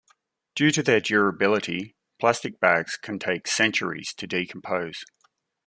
Due 0.55 0.71
to 0.71 0.81
their 0.81 0.99
durability, 0.99 1.95
plastic 2.19 2.59
bags 2.59 2.97
can 2.97 3.19
take 3.19 3.45
centuries 3.47 4.15
to 4.15 4.25
decompose. 4.25 5.05